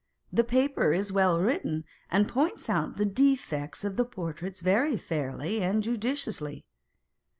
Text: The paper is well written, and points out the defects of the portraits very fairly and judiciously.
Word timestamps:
The 0.33 0.43
paper 0.43 0.93
is 0.93 1.11
well 1.11 1.39
written, 1.39 1.83
and 2.09 2.27
points 2.27 2.71
out 2.71 2.97
the 2.97 3.05
defects 3.05 3.83
of 3.83 3.97
the 3.97 4.03
portraits 4.03 4.61
very 4.61 4.97
fairly 4.97 5.61
and 5.61 5.83
judiciously. 5.83 6.65